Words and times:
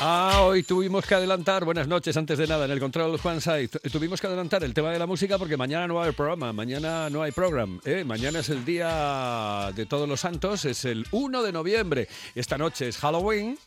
Ah, 0.00 0.42
hoy 0.44 0.62
tuvimos 0.62 1.04
que 1.04 1.16
adelantar, 1.16 1.64
buenas 1.64 1.88
noches 1.88 2.16
antes 2.16 2.38
de 2.38 2.46
nada, 2.46 2.66
en 2.66 2.70
el 2.70 2.78
control 2.78 3.18
Juan 3.18 3.40
Saiz, 3.40 3.72
tuvimos 3.90 4.20
que 4.20 4.28
adelantar 4.28 4.62
el 4.62 4.72
tema 4.72 4.92
de 4.92 4.98
la 5.00 5.06
música 5.06 5.38
porque 5.38 5.56
mañana 5.56 5.88
no 5.88 5.94
va 5.94 6.02
a 6.02 6.04
haber 6.04 6.14
programa, 6.14 6.52
mañana 6.52 7.10
no 7.10 7.20
hay 7.20 7.32
programa, 7.32 7.80
¿eh? 7.84 8.04
mañana 8.04 8.38
es 8.38 8.48
el 8.48 8.64
día 8.64 9.72
de 9.74 9.86
todos 9.86 10.08
los 10.08 10.20
santos, 10.20 10.64
es 10.66 10.84
el 10.84 11.04
1 11.10 11.42
de 11.42 11.50
noviembre, 11.50 12.06
esta 12.36 12.56
noche 12.56 12.86
es 12.86 12.96
Halloween. 12.98 13.58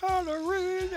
Halloween! 0.00 0.90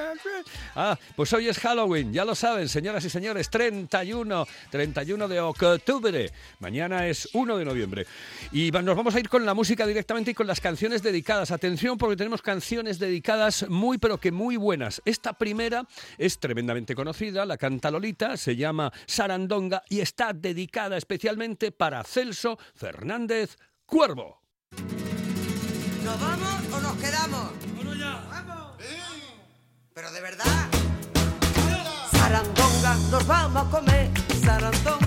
Ah, 0.78 0.98
pues 1.18 1.34
hoy 1.34 1.50
es 1.50 1.60
Halloween, 1.60 2.14
ya 2.14 2.24
lo 2.24 2.34
saben, 2.34 2.70
señoras 2.70 3.04
y 3.04 3.10
señores, 3.10 3.50
31, 3.50 4.48
31 4.72 5.28
de 5.28 5.42
octubre, 5.42 6.32
mañana 6.62 7.06
es 7.06 7.28
1 7.34 7.58
de 7.58 7.66
noviembre. 7.66 8.08
Y 8.54 8.72
nos 8.72 8.96
vamos 8.96 9.14
a 9.14 9.20
ir 9.20 9.28
con 9.28 9.46
la 9.46 9.54
música 9.54 9.86
directamente 9.86 10.32
y 10.32 10.34
con 10.34 10.48
las 10.48 10.62
canciones 10.62 11.04
dedicadas. 11.04 11.52
Atención 11.52 11.98
porque 11.98 12.16
tenemos 12.16 12.42
canciones 12.42 12.98
dedicadas 12.98 13.68
muy 13.68 13.98
pero 13.98 14.18
que 14.20 14.37
muy 14.38 14.56
buenas. 14.56 15.02
Esta 15.04 15.34
primera 15.34 15.86
es 16.18 16.40
tremendamente 16.40 16.96
conocida, 16.96 17.46
la 17.46 17.58
canta 17.58 17.92
Lolita, 17.92 18.38
se 18.38 18.56
llama 18.56 18.94
Sarandonga 19.08 19.84
y 19.90 20.00
está 20.00 20.32
dedicada 20.32 20.96
especialmente 20.96 21.72
para 21.72 22.04
Celso 22.04 22.58
Fernández 22.76 23.58
Cuervo. 23.86 24.44
¿Nos 26.06 26.22
vamos 26.22 26.74
o 26.74 26.80
nos 26.80 26.96
quedamos? 26.98 27.52
ya! 28.00 28.24
¡Vamos! 28.30 28.76
Pero 29.94 30.12
de 30.12 30.22
verdad. 30.22 30.70
Sarandonga, 32.12 32.96
nos 33.10 33.28
vamos 33.28 33.66
a 33.66 33.70
comer. 33.72 34.12
Sarandonga, 34.46 35.07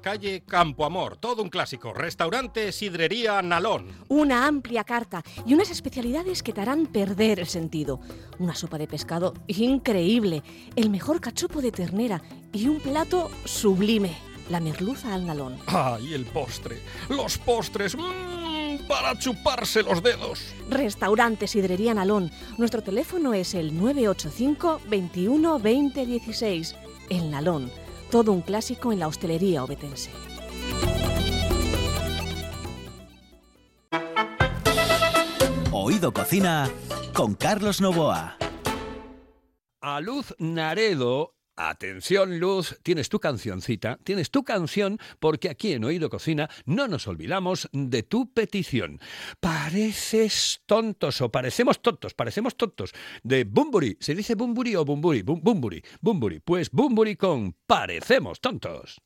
calle 0.00 0.42
Campo 0.46 0.84
Amor, 0.84 1.16
todo 1.16 1.42
un 1.42 1.48
clásico. 1.48 1.92
Restaurante 1.92 2.72
Sidrería 2.72 3.40
Nalón. 3.42 3.86
Una 4.08 4.46
amplia 4.46 4.84
carta 4.84 5.22
y 5.46 5.54
unas 5.54 5.70
especialidades 5.70 6.42
que 6.42 6.52
te 6.52 6.60
harán 6.60 6.86
perder 6.86 7.40
el 7.40 7.46
sentido. 7.46 8.00
Una 8.38 8.54
sopa 8.54 8.78
de 8.78 8.86
pescado 8.86 9.34
increíble, 9.46 10.42
el 10.76 10.90
mejor 10.90 11.20
cachopo 11.20 11.60
de 11.60 11.72
ternera 11.72 12.22
y 12.52 12.68
un 12.68 12.80
plato 12.80 13.30
sublime, 13.44 14.16
la 14.48 14.60
merluza 14.60 15.14
al 15.14 15.26
nalón. 15.26 15.58
¡Ay, 15.66 16.14
el 16.14 16.24
postre! 16.26 16.80
¡Los 17.08 17.38
postres! 17.38 17.96
¡Mmm! 17.96 18.40
para 18.90 19.16
chuparse 19.16 19.84
los 19.84 20.02
dedos. 20.02 20.52
Restaurante 20.68 21.46
Sidrería 21.46 21.94
Nalón. 21.94 22.32
Nuestro 22.58 22.82
teléfono 22.82 23.34
es 23.34 23.54
el 23.54 23.78
985 23.78 24.80
21 24.88 25.58
20 25.60 26.06
16. 26.06 26.74
El 27.08 27.30
Nalón. 27.30 27.70
Todo 28.10 28.32
un 28.32 28.42
clásico 28.42 28.92
en 28.92 28.98
la 28.98 29.06
hostelería 29.06 29.62
obetense. 29.62 30.10
Oído 35.70 36.12
Cocina 36.12 36.68
con 37.14 37.34
Carlos 37.34 37.80
Novoa. 37.80 38.36
A 39.80 40.00
Luz 40.00 40.34
Naredo. 40.38 41.34
Atención 41.68 42.40
Luz, 42.40 42.78
tienes 42.82 43.10
tu 43.10 43.20
cancioncita, 43.20 43.98
tienes 44.02 44.30
tu 44.30 44.44
canción, 44.44 44.98
porque 45.18 45.50
aquí 45.50 45.72
en 45.74 45.84
Oído 45.84 46.08
Cocina 46.08 46.48
no 46.64 46.88
nos 46.88 47.06
olvidamos 47.06 47.68
de 47.72 48.02
tu 48.02 48.32
petición. 48.32 48.98
Pareces 49.40 50.62
tontos 50.64 51.20
o 51.20 51.30
parecemos 51.30 51.82
tontos, 51.82 52.14
parecemos 52.14 52.56
tontos. 52.56 52.92
De 53.22 53.44
Bumburi, 53.44 53.98
¿se 54.00 54.14
dice 54.14 54.36
Bumburi 54.36 54.74
o 54.74 54.86
Bumburi? 54.86 55.20
Bum- 55.20 55.42
Bumburi, 55.42 55.82
Bumburi. 56.00 56.40
Pues 56.40 56.70
Bumburi 56.70 57.16
con 57.16 57.54
Parecemos 57.66 58.40
tontos. 58.40 58.98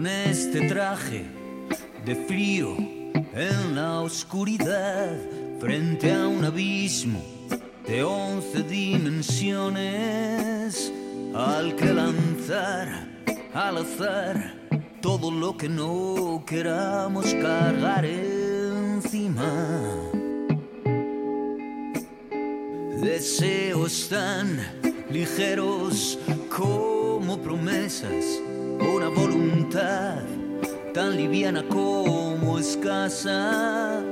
Con 0.00 0.06
este 0.06 0.66
traje 0.66 1.26
de 2.06 2.14
frío 2.14 2.74
en 3.34 3.74
la 3.74 4.00
oscuridad 4.00 5.14
frente 5.60 6.10
a 6.14 6.26
un 6.26 6.42
abismo 6.42 7.20
de 7.86 8.02
once 8.02 8.62
dimensiones 8.62 9.84
al 11.34 11.76
que 11.76 11.92
lanzar 11.92 13.08
al 13.52 13.76
azar 13.76 14.54
todo 15.02 15.30
lo 15.30 15.54
que 15.58 15.68
no 15.68 16.44
queramos 16.46 17.34
cargar 17.34 18.06
encima. 18.06 19.52
Deseos 23.02 24.08
tan 24.08 24.58
ligeros 25.10 26.18
como 26.48 27.36
promesas, 27.42 28.40
una 28.80 29.08
voluntad 29.08 30.22
tan 30.94 31.16
liviana 31.16 31.62
como 31.68 32.58
escasa 32.58 34.02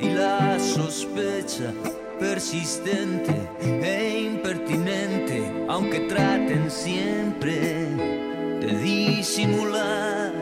y 0.00 0.10
la 0.10 0.58
sospecha 0.58 1.72
persistente 2.18 3.34
e 3.60 4.30
impertinente, 4.32 5.66
aunque 5.68 6.00
traten 6.00 6.70
siempre 6.70 7.86
de 8.60 8.78
disimular 8.82 10.32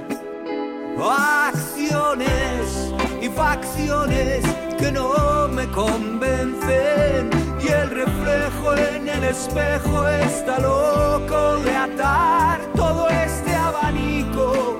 acciones 1.10 2.92
y 3.20 3.28
facciones 3.28 4.44
que 4.78 4.92
no 4.92 5.48
me 5.48 5.66
convencen. 5.68 7.30
Y 7.62 7.68
el 7.68 7.90
reflejo 7.90 8.74
en 8.76 9.08
el 9.08 9.24
espejo 9.24 10.08
está 10.08 10.58
loco 10.58 11.56
de 11.58 11.76
atar 11.76 12.71
abanico 13.92 14.78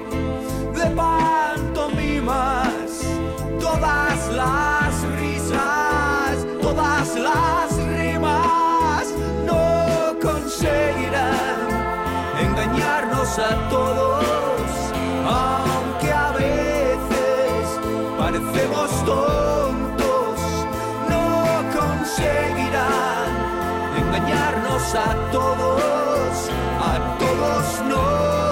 de 0.74 0.86
pantomimas 0.96 2.72
todas 3.60 4.28
las 4.32 5.02
risas 5.20 6.46
todas 6.60 7.14
las 7.16 7.76
rimas 7.96 9.12
no 9.46 10.14
conseguirán 10.20 11.68
engañarnos 12.40 13.38
a 13.38 13.68
todos, 13.68 14.70
aunque 15.26 16.12
a 16.12 16.32
veces 16.32 17.80
parecemos 18.18 18.90
tontos, 19.04 20.40
no 21.08 21.62
conseguirán 21.78 23.30
engañarnos 23.96 24.94
a 24.94 25.30
todos, 25.30 26.50
a 26.80 27.18
todos 27.18 27.82
no. 27.88 28.51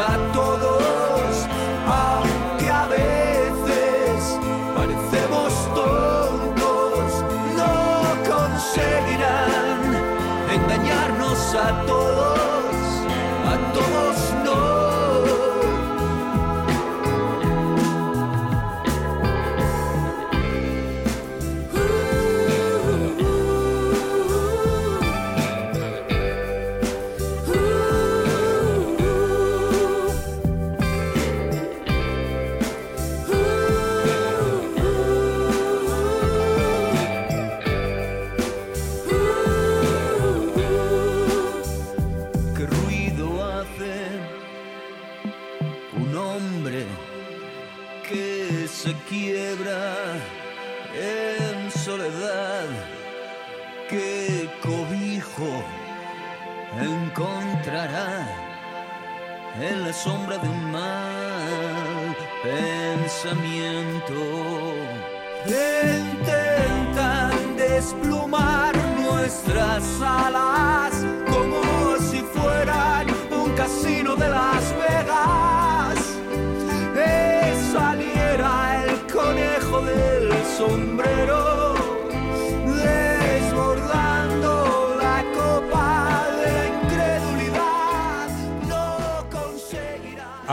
a 0.00 0.16
todos, 0.32 1.46
aunque 1.86 2.70
a 2.70 2.86
veces 2.86 4.38
parecemos 4.74 5.52
tontos, 5.74 7.24
no 7.56 7.74
conseguirán 8.30 9.78
engañarnos 10.54 11.54
a 11.54 11.84
todos, 11.86 12.29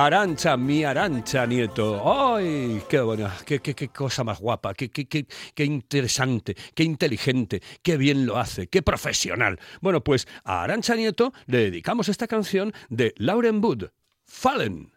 Arancha, 0.07 0.55
mi 0.55 0.85
Arancha, 0.85 1.45
nieto. 1.45 2.01
¡Ay! 2.05 2.81
¡Qué 2.87 3.01
buena! 3.01 3.35
¡Qué, 3.45 3.59
qué, 3.59 3.75
qué 3.75 3.89
cosa 3.89 4.23
más 4.23 4.39
guapa! 4.39 4.73
Qué, 4.73 4.89
qué, 4.89 5.05
qué, 5.05 5.27
¡Qué 5.53 5.65
interesante! 5.65 6.55
¡Qué 6.73 6.83
inteligente! 6.83 7.61
¡Qué 7.83 7.97
bien 7.97 8.25
lo 8.25 8.37
hace! 8.37 8.67
¡Qué 8.67 8.81
profesional! 8.81 9.59
Bueno, 9.81 10.05
pues 10.05 10.25
a 10.45 10.63
Arancha 10.63 10.95
Nieto 10.95 11.33
le 11.45 11.57
dedicamos 11.57 12.07
esta 12.07 12.25
canción 12.25 12.71
de 12.87 13.13
Lauren 13.17 13.61
Wood. 13.61 13.89
Fallen. 14.23 14.93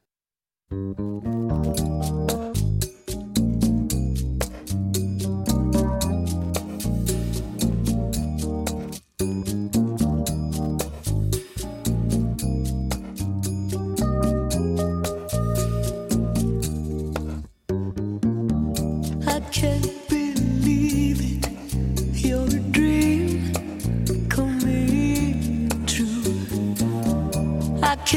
可 28.05 28.17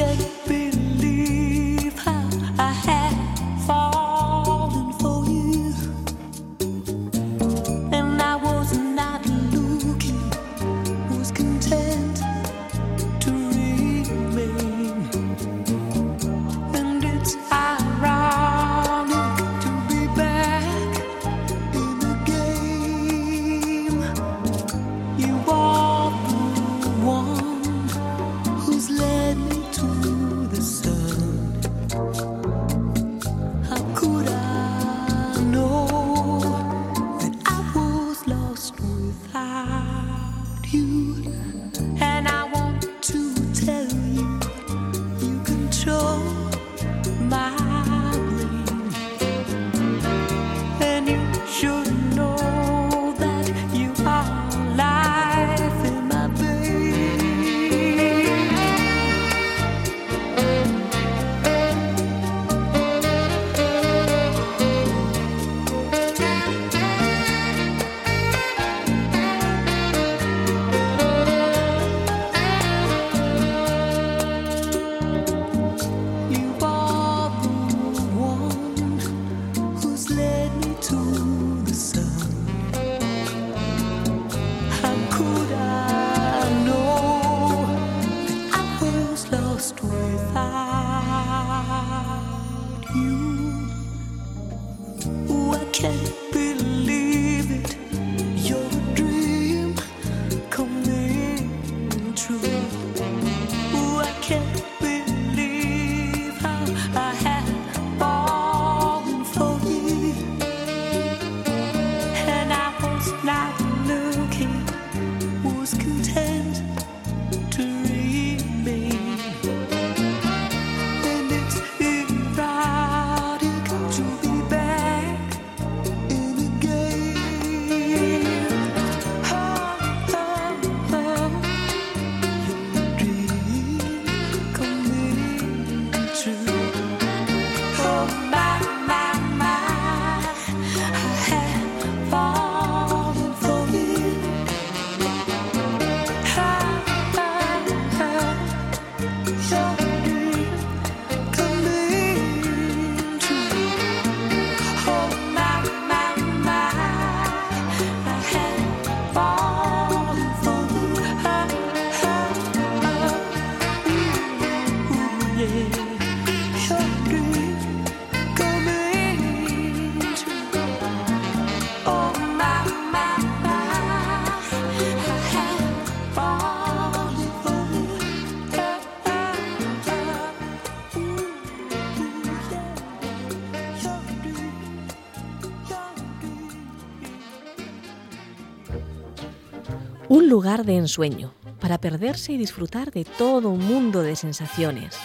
Un 190.10 190.30
lugar 190.30 190.64
de 190.64 190.78
ensueño 190.78 191.34
para 191.60 191.80
perderse 191.80 192.34
y 192.34 192.38
disfrutar 192.38 192.92
de 192.92 193.04
todo 193.04 193.50
un 193.50 193.66
mundo 193.66 194.04
de 194.04 194.16
sensaciones. 194.16 194.96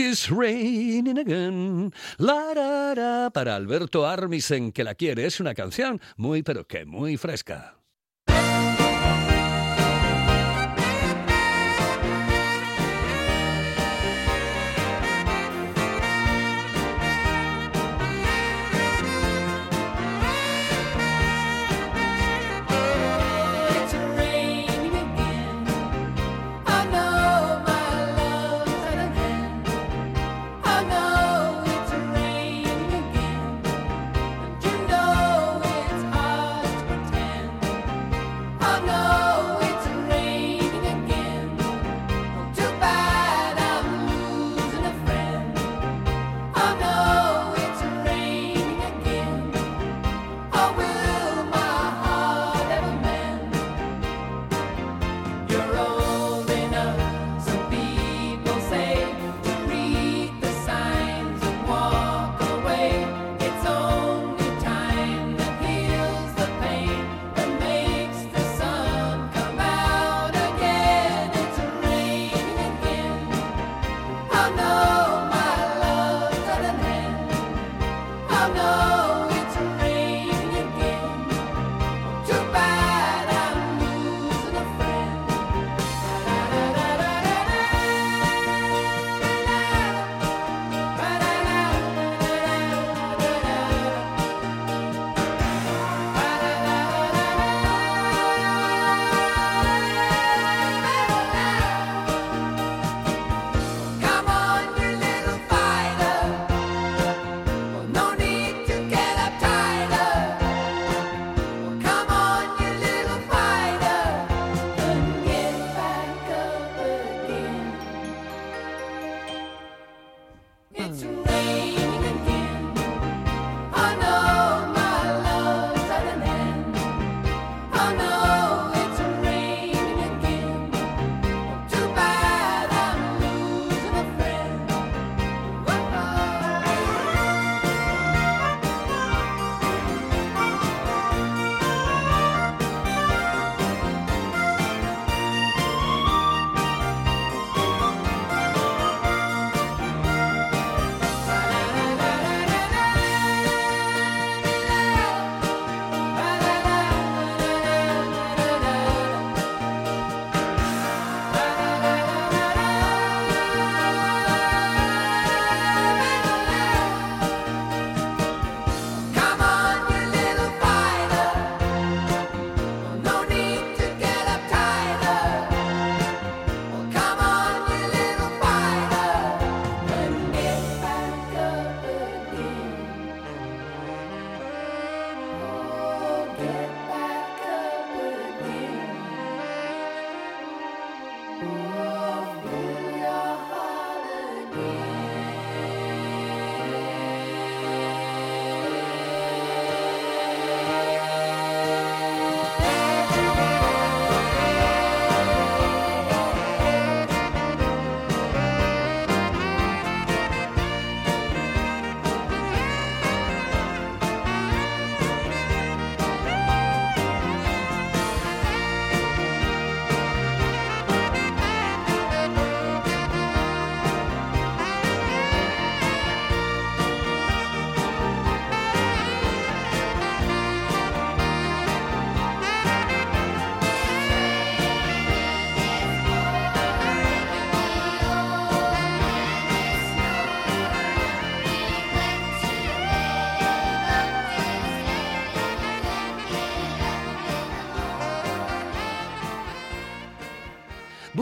It's 0.00 0.30
raining 0.30 1.18
again. 1.18 1.92
La, 2.18 3.30
para 3.32 3.56
Alberto 3.56 4.06
Armisen, 4.06 4.72
que 4.72 4.82
la 4.82 4.94
quiere. 4.94 5.26
Es 5.26 5.40
una 5.40 5.54
canción 5.54 6.00
muy, 6.16 6.42
pero 6.42 6.66
que 6.66 6.86
muy 6.86 7.16
fresca. 7.16 7.79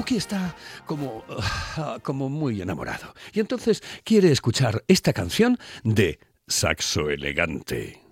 Aquí 0.08 0.16
está 0.16 0.56
como, 0.86 1.22
como 2.02 2.30
muy 2.30 2.62
enamorado 2.62 3.14
y 3.34 3.40
entonces 3.40 3.82
quiere 4.04 4.32
escuchar 4.32 4.82
esta 4.88 5.12
canción 5.12 5.58
de 5.84 6.18
Saxo 6.46 7.10
Elegante. 7.10 8.07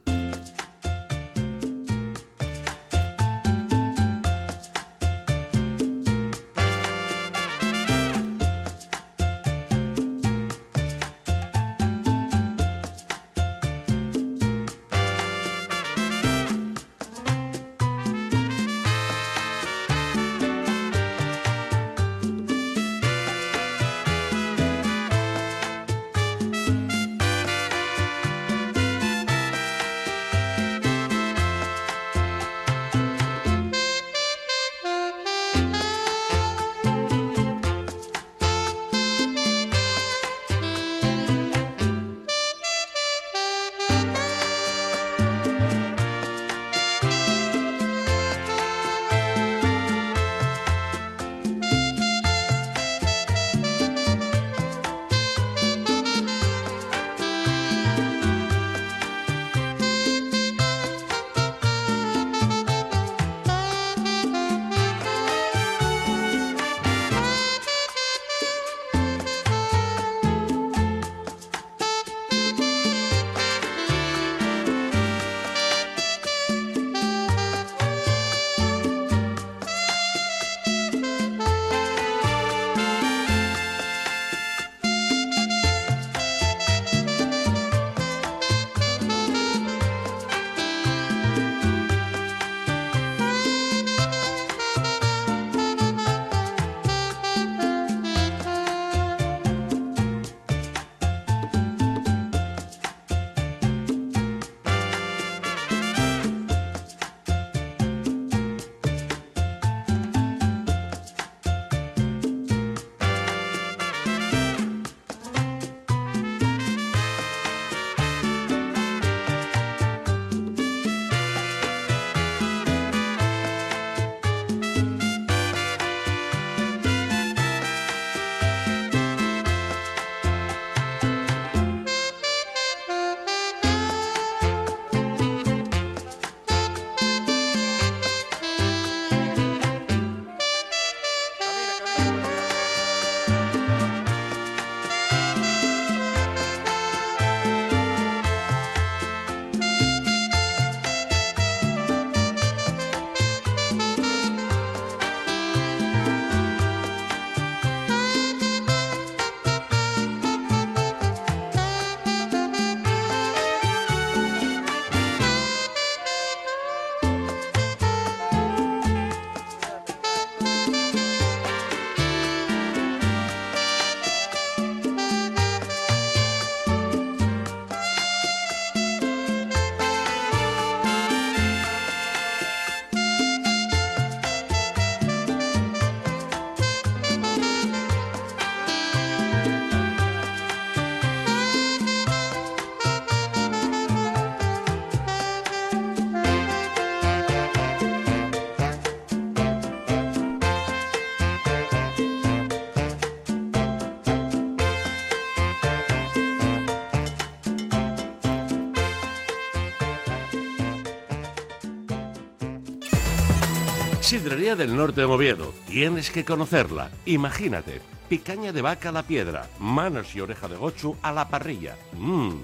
Sidrería 214.06 214.54
del 214.54 214.76
Norte 214.76 215.00
de 215.00 215.06
Oviedo. 215.08 215.52
Tienes 215.66 216.12
que 216.12 216.24
conocerla. 216.24 216.92
Imagínate. 217.06 217.80
Picaña 218.08 218.52
de 218.52 218.62
vaca 218.62 218.90
a 218.90 218.92
la 218.92 219.02
piedra, 219.02 219.50
manos 219.58 220.14
y 220.14 220.20
oreja 220.20 220.46
de 220.46 220.54
gochu 220.54 220.96
a 221.02 221.10
la 221.10 221.28
parrilla. 221.28 221.76
Mmm. 221.94 222.36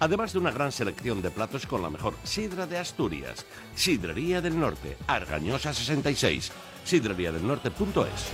Además 0.00 0.32
de 0.32 0.40
una 0.40 0.50
gran 0.50 0.72
selección 0.72 1.22
de 1.22 1.30
platos 1.30 1.66
con 1.66 1.82
la 1.82 1.88
mejor 1.88 2.16
sidra 2.24 2.66
de 2.66 2.78
Asturias. 2.78 3.46
Sidrería 3.76 4.40
del 4.40 4.58
Norte, 4.58 4.96
Argañosa 5.06 5.72
66. 5.72 6.50
Sidreriadelnorte.es. 6.82 8.32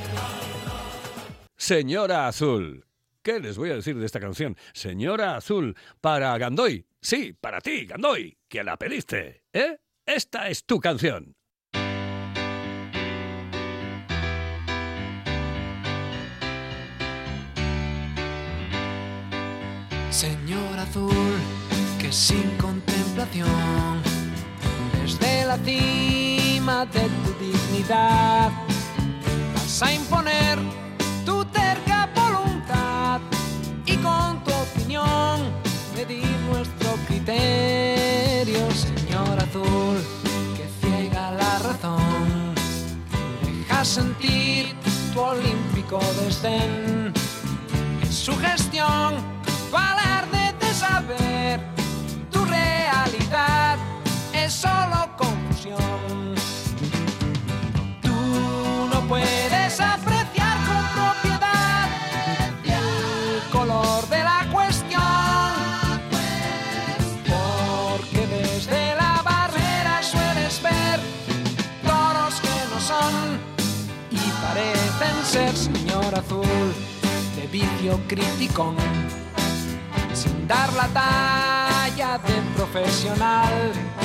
Señora 1.59 2.29
Azul. 2.29 2.87
¿Qué 3.21 3.41
les 3.41 3.59
voy 3.59 3.73
a 3.73 3.75
decir 3.75 3.99
de 3.99 4.07
esta 4.07 4.21
canción? 4.21 4.57
Señora 4.73 5.37
Azul, 5.37 5.77
para 6.01 6.39
Gandoy. 6.39 6.87
Sí, 7.03 7.35
para 7.39 7.61
ti, 7.61 7.85
Gandoy, 7.85 8.39
que 8.49 8.65
la 8.65 8.79
pediste. 8.79 9.43
¿Eh? 9.53 9.77
Esta 10.07 10.49
es 10.49 10.65
tu 10.65 10.81
canción. 10.81 11.37
Señor 20.11 20.77
azul, 20.77 21.39
que 21.99 22.13
sin 22.13 22.57
contemplación, 22.57 24.03
desde 25.01 25.47
la 25.47 25.57
cima 25.59 26.85
de 26.87 27.09
tu 27.23 27.33
dignidad, 27.45 28.51
vas 29.55 29.83
a 29.83 29.95
imponer 29.95 30.59
tu 31.25 31.45
terca 31.47 32.09
voluntad 32.15 33.21
y 33.87 33.97
con 33.99 34.43
tu 34.43 34.51
opinión 34.53 35.41
medir 35.95 36.27
nuestro 36.51 36.97
criterio, 37.07 38.69
Señor 38.73 39.39
azul, 39.39 39.97
que 40.57 40.69
ciega 40.81 41.31
la 41.31 41.59
razón, 41.61 42.55
deja 43.45 43.85
sentir 43.85 44.75
tu 45.15 45.21
olímpico 45.21 46.01
desdén 46.21 47.13
en 48.03 48.13
su 48.13 48.37
gestión, 48.37 49.40
tu 49.71 49.77
alarde 49.77 50.53
de 50.59 50.75
saber, 50.75 51.61
tu 52.31 52.45
realidad. 52.45 53.79
Es 54.33 54.53
solo 54.53 55.09
confusión. 55.17 56.35
Tú 58.03 58.89
no 58.93 59.01
puedes 59.09 59.81
apreciar 59.81 60.57
con 60.67 60.83
propiedad 60.97 61.89
el 62.65 63.51
color 63.51 64.09
de 64.09 64.25
la 64.25 64.47
cuestión, 64.53 65.53
porque 67.29 68.27
desde 68.27 68.97
la 68.97 69.23
barrera 69.23 70.03
sueles 70.03 70.61
ver 70.63 71.01
toros 71.85 72.41
que 72.41 72.57
no 72.73 72.81
son 72.81 73.41
y 74.11 74.31
parecen 74.43 75.25
ser 75.25 75.57
señor 75.57 76.13
azul 76.15 76.75
de 77.37 77.47
vicio 77.47 78.01
criticón 78.09 78.77
dar 80.51 80.73
la 80.73 80.89
talla 80.89 82.19
de 82.27 82.37
profesional 82.57 84.00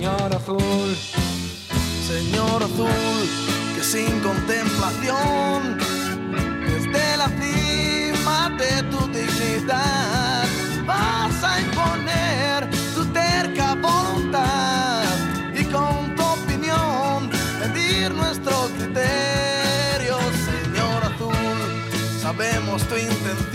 señor 0.00 0.34
azul 0.34 0.96
Señor 2.10 2.62
azul, 2.64 3.28
que 3.76 3.84
sin 3.84 4.18
contemplación, 4.20 5.78
desde 6.66 7.16
la 7.16 7.28
cima 7.40 8.50
de 8.58 8.82
tu 8.90 8.98
dignidad, 9.12 10.44
vas 10.86 11.44
a 11.44 11.60
imponer 11.60 12.68
tu 12.96 13.04
terca 13.12 13.76
voluntad 13.76 15.04
y 15.54 15.62
con 15.66 16.16
tu 16.16 16.22
opinión 16.24 17.30
medir 17.60 18.12
nuestro 18.12 18.68
criterio, 18.76 20.18
Señor 20.48 21.04
azul. 21.04 22.20
Sabemos 22.20 22.82
tu 22.88 22.96
intención, 22.96 23.49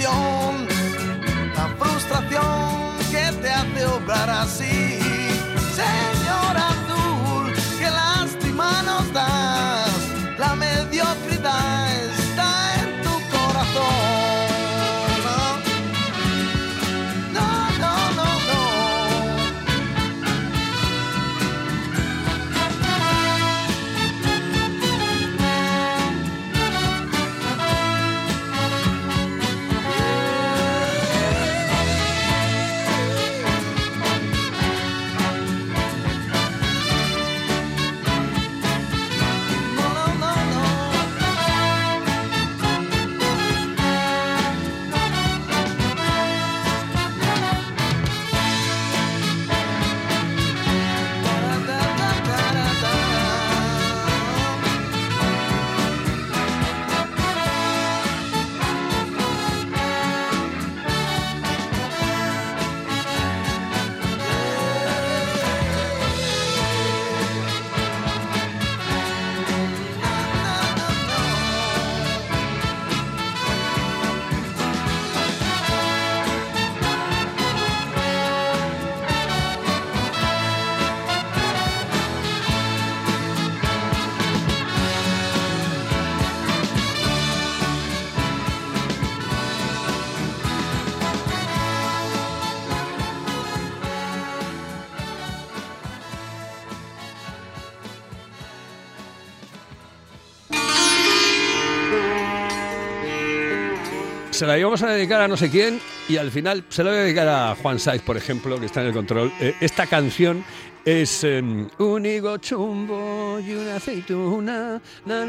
Se 104.36 104.46
la 104.46 104.60
íbamos 104.60 104.84
a 104.84 104.90
dedicar 104.90 105.22
a 105.22 105.30
no 105.30 105.38
sé 105.38 105.50
quién 105.50 105.80
y 106.10 106.18
al 106.18 106.30
final 106.30 106.66
se 106.68 106.84
la 106.84 106.90
voy 106.90 107.00
a 107.00 107.04
dedicar 107.04 107.26
a 107.30 107.56
Juan 107.56 107.80
Saiz, 107.80 108.02
por 108.02 108.18
ejemplo, 108.18 108.60
que 108.60 108.66
está 108.66 108.82
en 108.82 108.88
el 108.88 108.94
control. 108.94 109.32
Eh, 109.40 109.56
esta 109.62 109.88
canción 109.88 110.44
es 110.84 111.24
em, 111.24 111.70
un 111.78 112.06
higo 112.06 112.36
chumbo 112.40 113.40
y 113.40 113.54
una 113.54 113.78
aceituna. 113.78 114.82
la. 115.06 115.26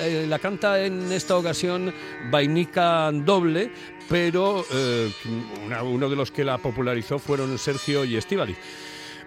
Eh, 0.00 0.38
canta 0.40 0.80
en 0.82 1.12
esta 1.12 1.36
ocasión 1.36 1.92
Vainica 2.30 3.12
Doble, 3.12 3.70
pero 4.08 4.64
eh, 4.72 5.12
uno 5.84 6.08
de 6.08 6.16
los 6.16 6.30
que 6.30 6.44
la 6.44 6.56
popularizó 6.56 7.18
fueron 7.18 7.58
Sergio 7.58 8.06
y 8.06 8.16
Estivali. 8.16 8.56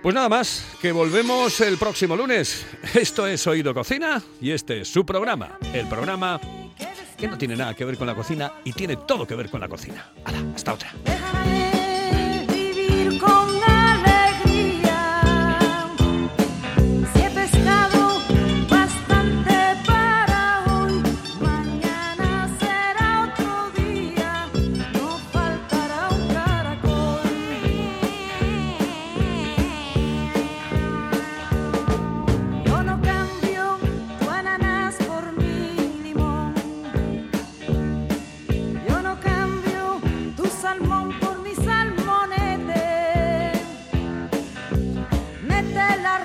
Pues 0.01 0.15
nada 0.15 0.27
más, 0.29 0.65
que 0.81 0.91
volvemos 0.91 1.61
el 1.61 1.77
próximo 1.77 2.15
lunes. 2.15 2.65
Esto 2.95 3.27
es 3.27 3.45
Oído 3.45 3.75
Cocina 3.75 4.23
y 4.41 4.49
este 4.49 4.81
es 4.81 4.87
su 4.87 5.05
programa. 5.05 5.59
El 5.71 5.87
programa 5.87 6.39
que 7.19 7.27
no 7.27 7.37
tiene 7.37 7.55
nada 7.55 7.73
que 7.73 7.85
ver 7.85 7.97
con 7.97 8.07
la 8.07 8.15
cocina 8.15 8.53
y 8.63 8.73
tiene 8.73 8.95
todo 8.95 9.27
que 9.27 9.35
ver 9.35 9.49
con 9.49 9.59
la 9.59 9.67
cocina. 9.67 10.11
Hala, 10.23 10.39
hasta 10.55 10.73
otra. 10.73 11.58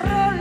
rola. 0.03 0.34